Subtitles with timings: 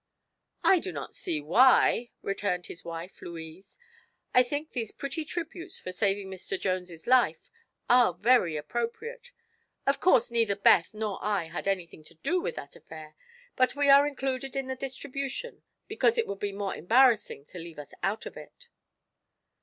[0.63, 3.77] "I do not see why," returned his wife Louise.
[4.33, 6.59] "I think these pretty tributes for saving Mr.
[6.59, 7.51] Jones' life
[7.87, 9.31] are very appropriate.
[9.85, 13.15] Of course neither Beth nor I had anything to do with that affair,
[13.55, 17.77] but we are included in the distribution because it would be more embarrassing to leave
[17.77, 18.69] us out of it."